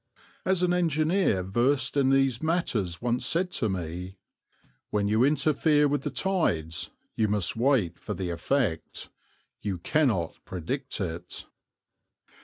As 0.45 0.63
an 0.63 0.73
engineer 0.73 1.43
versed 1.43 1.95
in 1.95 2.09
these 2.09 2.41
matters 2.41 3.03
once 3.03 3.23
said 3.23 3.51
to 3.51 3.69
me, 3.69 4.15
"When 4.89 5.07
you 5.07 5.23
interfere 5.23 5.87
with 5.87 6.01
the 6.01 6.09
tides 6.09 6.89
you 7.15 7.27
must 7.27 7.55
wait 7.55 7.99
for 7.99 8.15
the 8.15 8.31
effect; 8.31 9.11
you 9.61 9.77
cannot 9.77 10.43
predict 10.43 10.99
it." 10.99 11.45